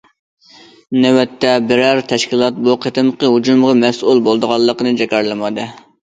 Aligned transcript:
نۆۋەتتە 1.01 1.49
بىرەر 1.71 1.99
تەشكىلات 2.11 2.57
بۇ 2.67 2.73
قېتىمقى 2.85 3.29
ھۇجۇمغا 3.33 3.75
مەسئۇل 3.81 4.23
بولىدىغانلىقىنى 4.29 4.95
جاكارلىمىدى. 5.03 5.67